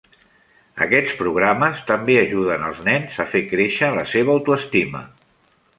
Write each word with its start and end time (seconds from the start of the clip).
Aquests 0.85 1.13
programes 1.19 1.83
també 1.91 2.15
ajuden 2.23 2.67
els 2.71 2.81
nens 2.89 3.21
a 3.25 3.27
fer 3.35 3.45
créixer 3.53 3.95
la 3.99 4.09
seva 4.15 4.39
autoestima. 4.39 5.07